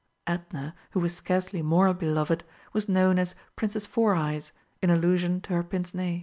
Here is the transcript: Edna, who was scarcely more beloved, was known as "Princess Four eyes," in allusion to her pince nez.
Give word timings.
Edna, 0.25 0.73
who 0.93 0.99
was 0.99 1.15
scarcely 1.15 1.61
more 1.61 1.93
beloved, 1.93 2.43
was 2.73 2.89
known 2.89 3.19
as 3.19 3.35
"Princess 3.55 3.85
Four 3.85 4.15
eyes," 4.15 4.51
in 4.81 4.89
allusion 4.89 5.41
to 5.41 5.53
her 5.53 5.63
pince 5.63 5.93
nez. 5.93 6.19